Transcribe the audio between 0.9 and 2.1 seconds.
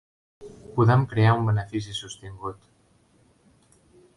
crear un benefici